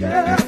[0.00, 0.47] Yeah.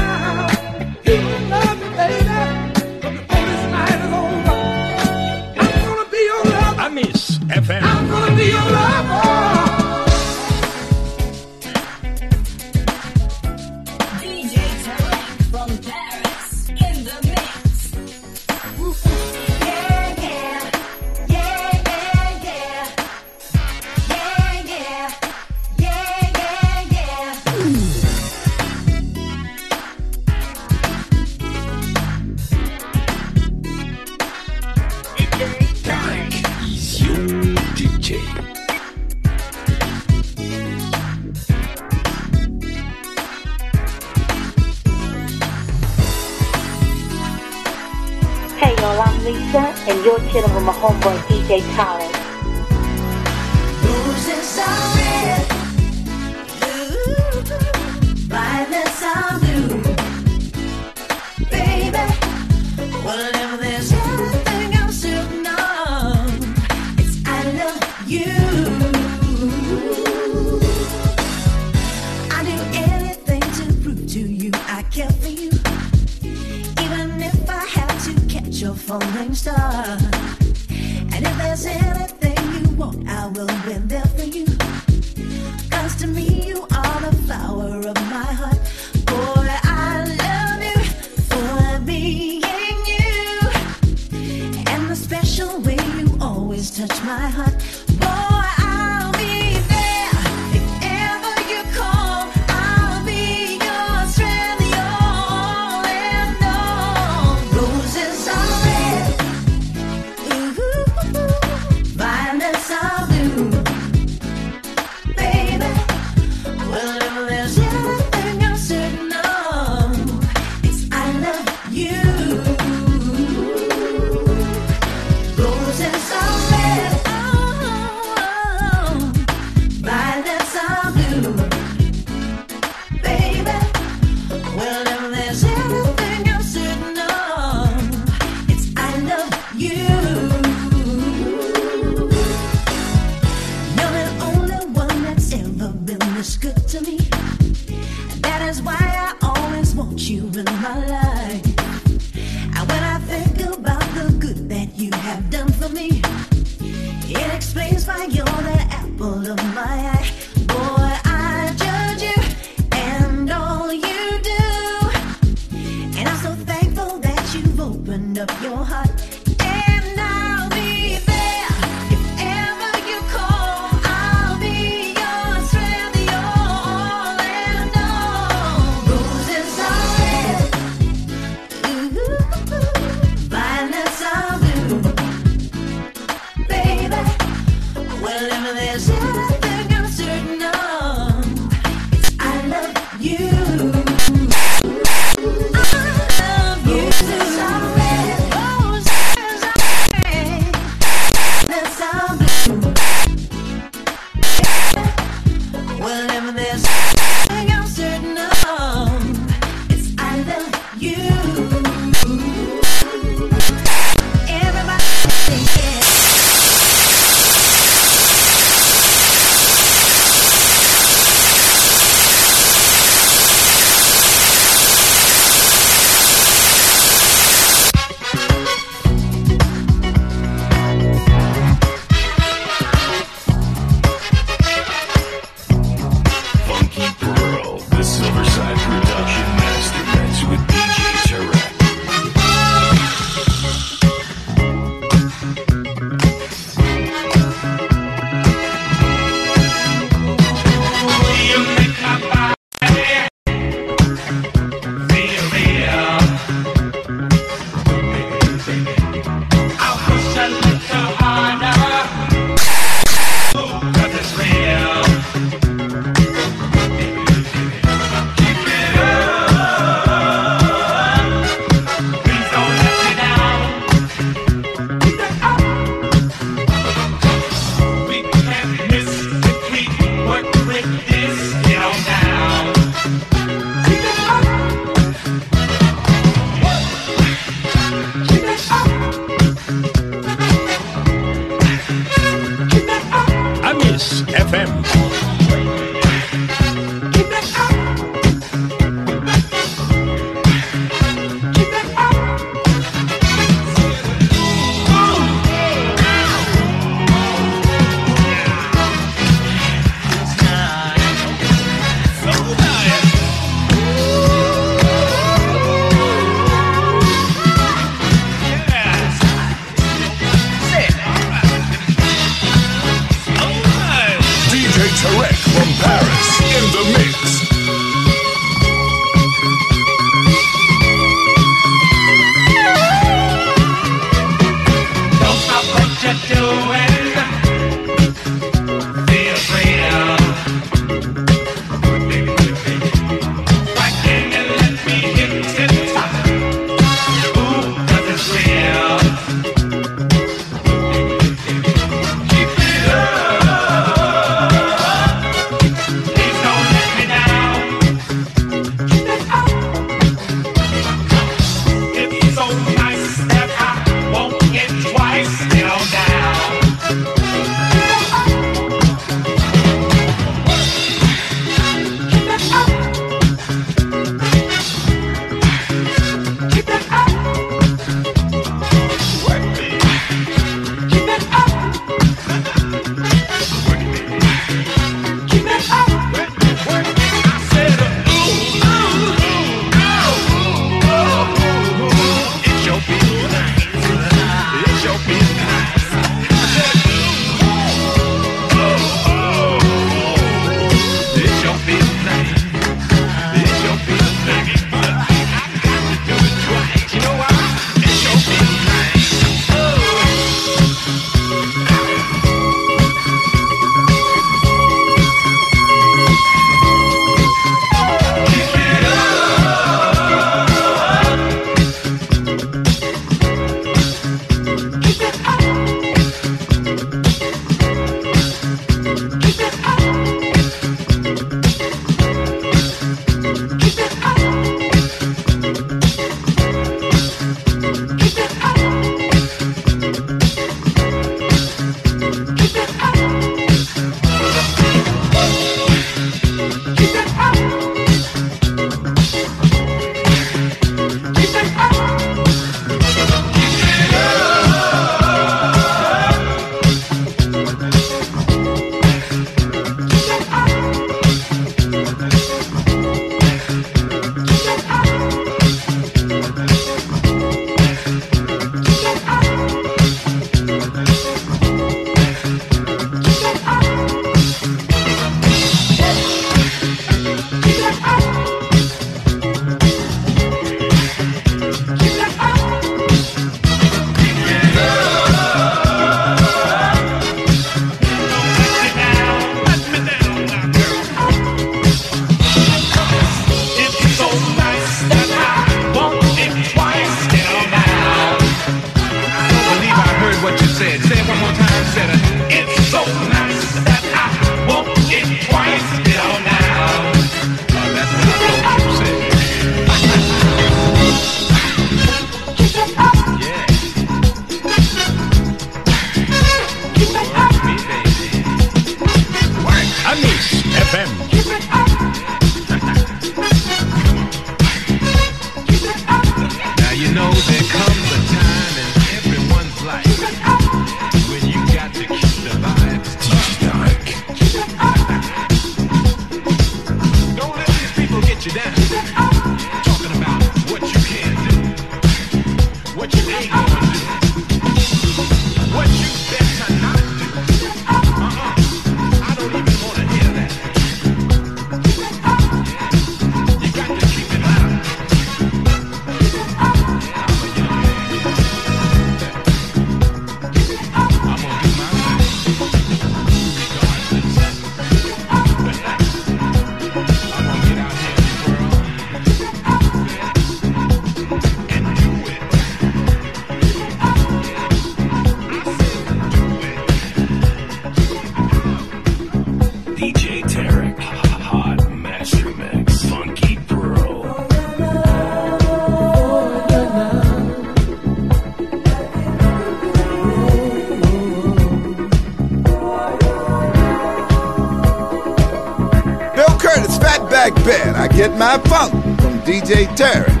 [599.31, 600.00] DJ Terry.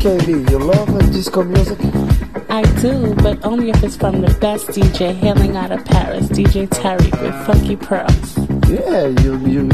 [0.00, 1.78] KB, you love disco music?
[2.48, 6.66] I do, but only if it's from the best DJ hailing out of Paris, DJ
[6.70, 8.38] Terry with Funky Pearls.
[8.66, 9.68] Yeah, you you.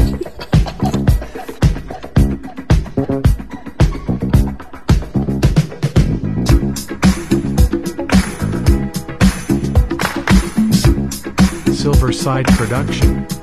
[11.71, 13.36] Silverside Production.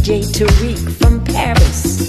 [0.00, 2.08] DJ Tariq from Paris.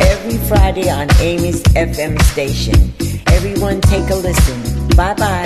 [0.00, 2.94] Every Friday on Amy's FM station.
[3.26, 4.88] Everyone take a listen.
[4.96, 5.45] Bye bye.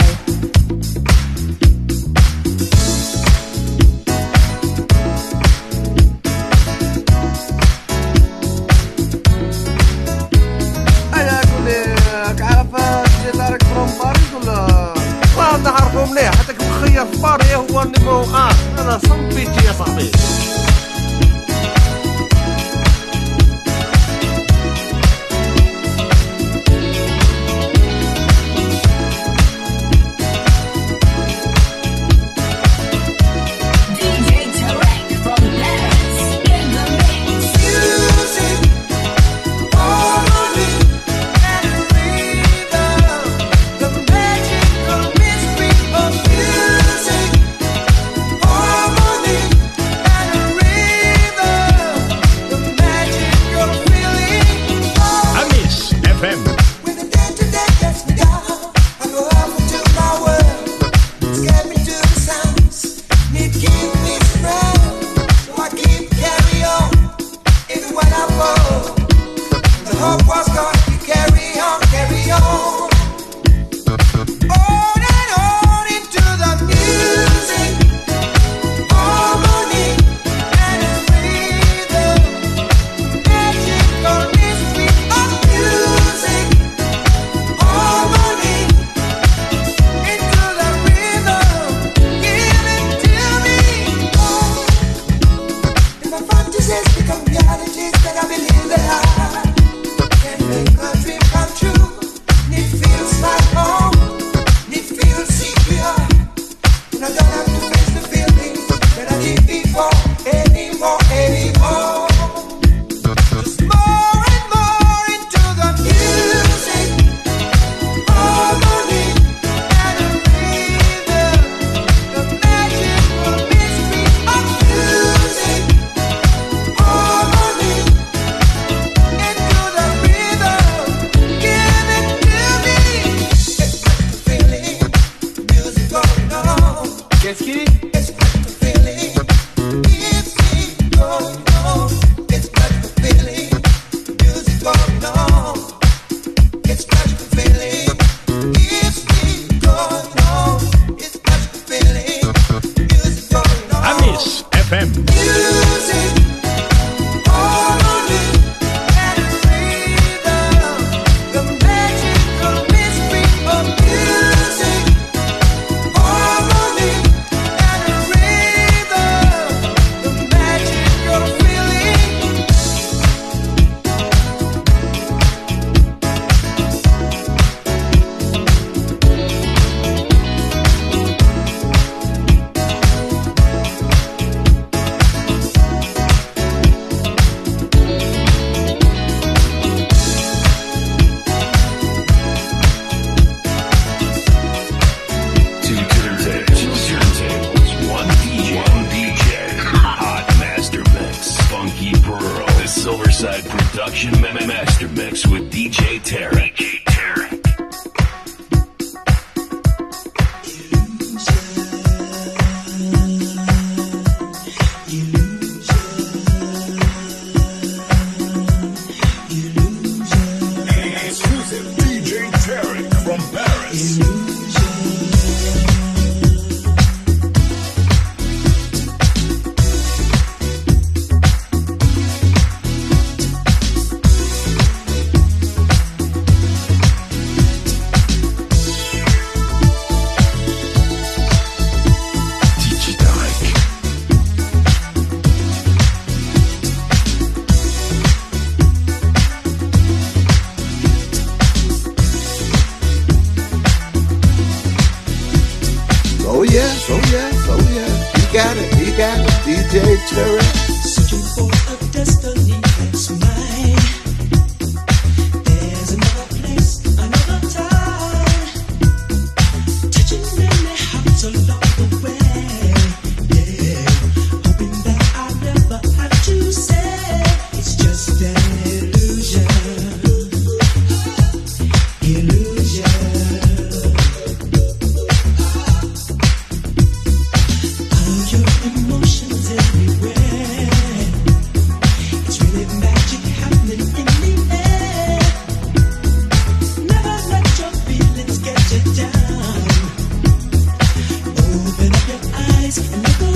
[302.79, 303.30] and look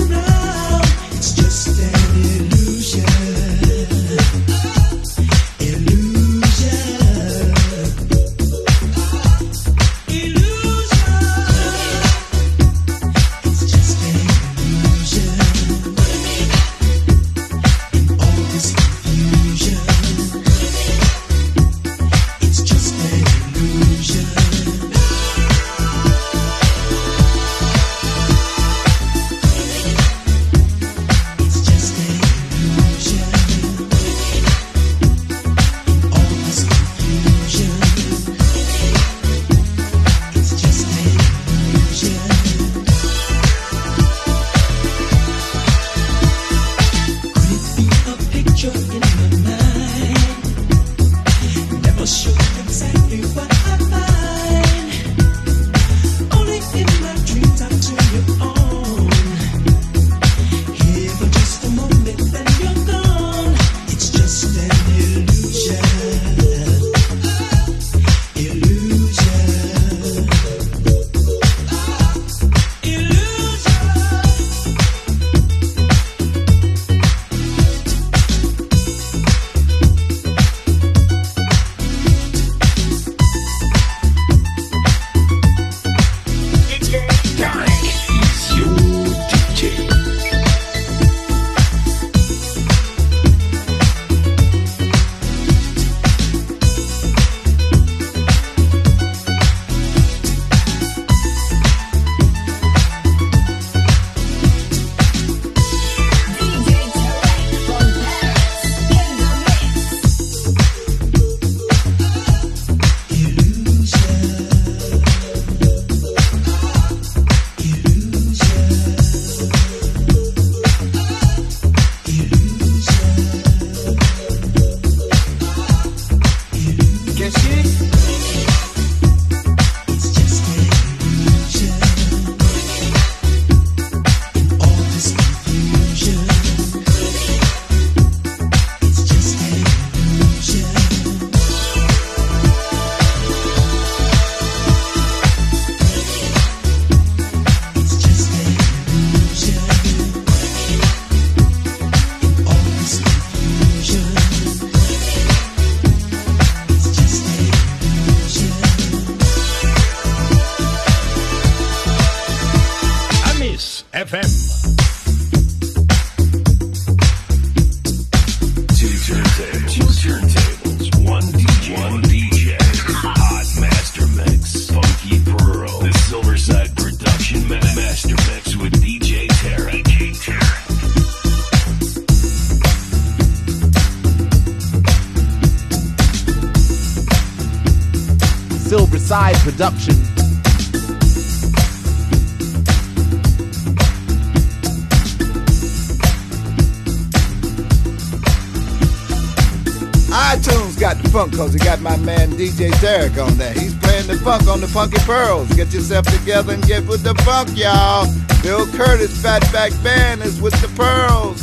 [204.75, 205.47] Funky Pearls.
[205.53, 208.05] Get yourself together and get with the funk, y'all.
[208.43, 211.41] Bill Curtis Fatback Band is with the Pearls.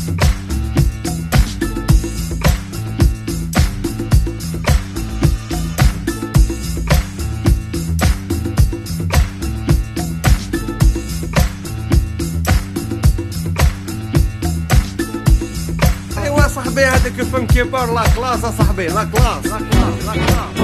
[16.55, 20.62] صاحبي هذاك الفنكيبر لا كلاس صاحبي لا كلاس لا كلاس لا كلاس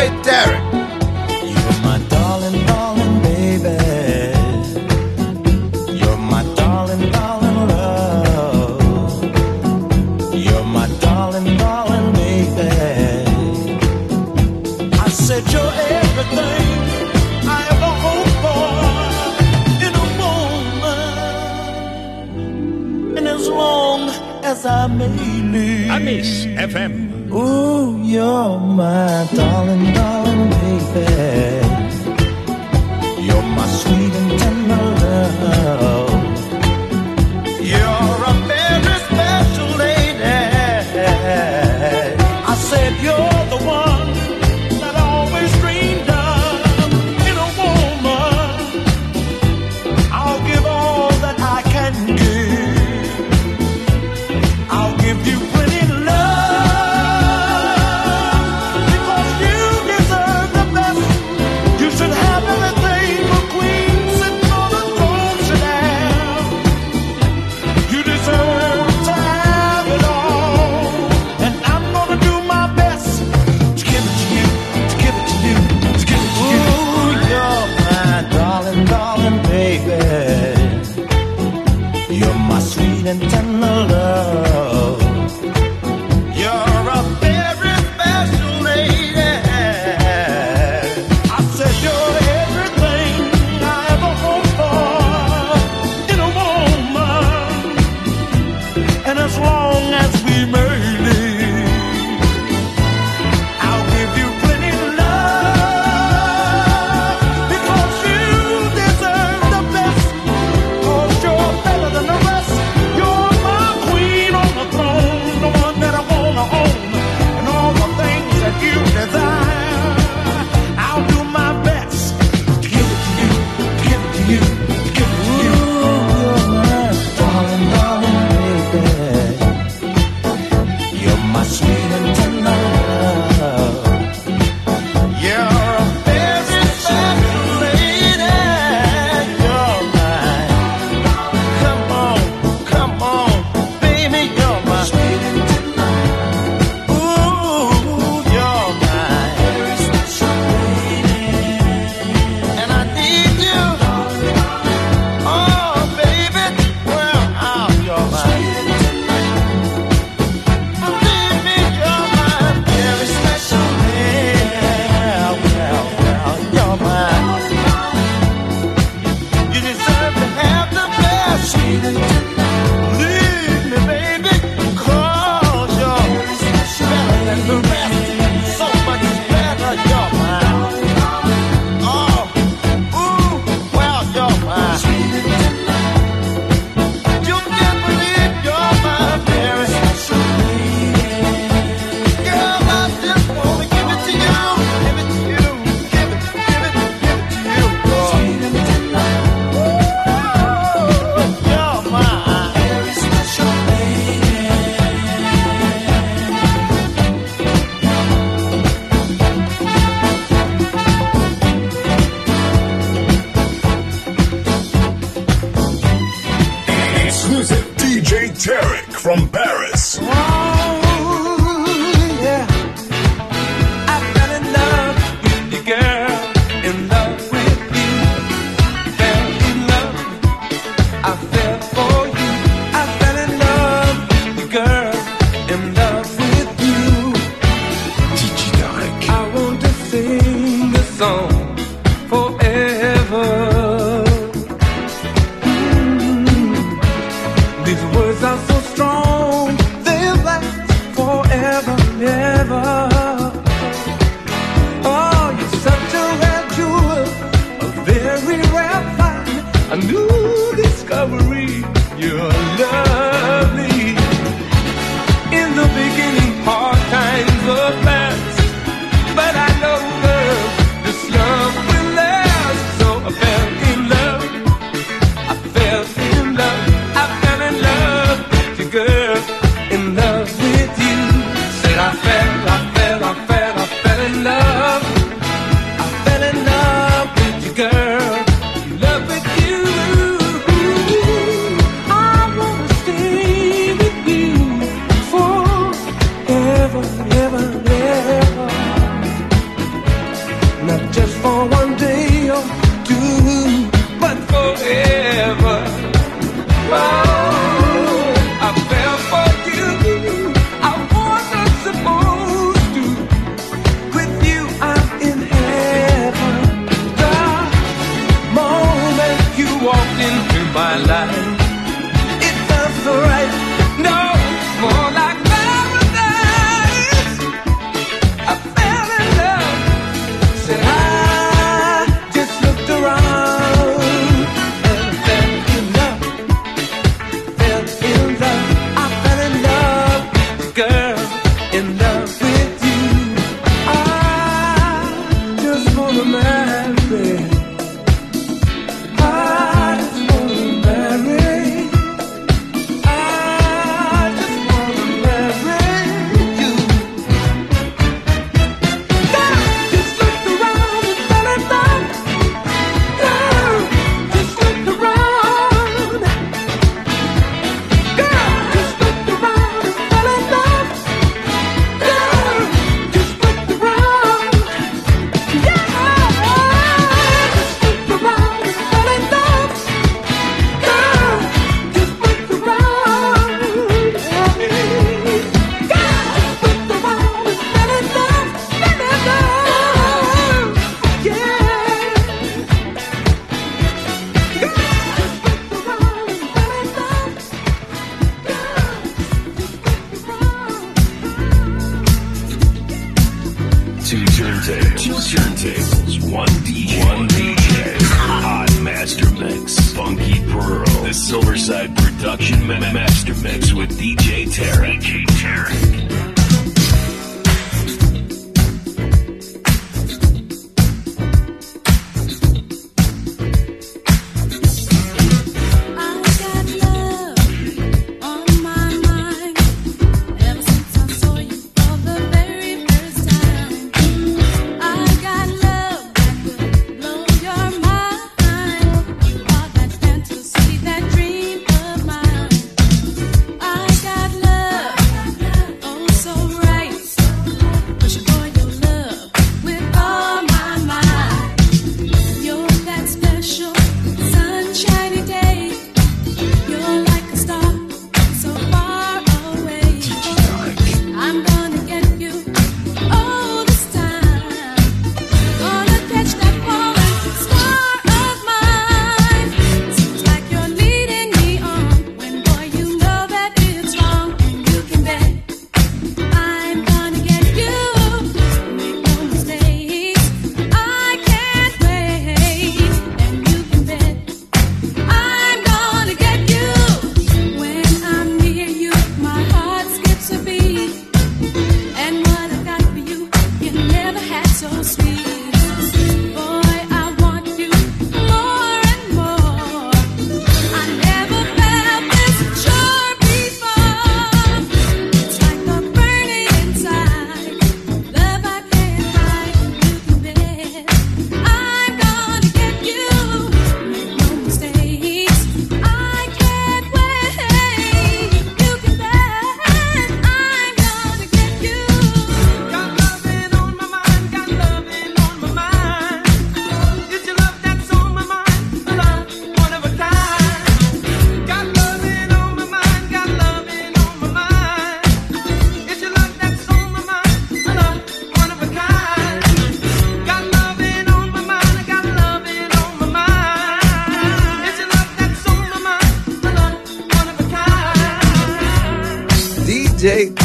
[0.00, 0.49] right there.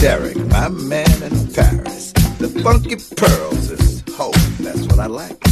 [0.06, 2.12] Derek, my man in Paris.
[2.38, 4.36] The Funky Pearls is hope.
[4.60, 5.45] That's what I like.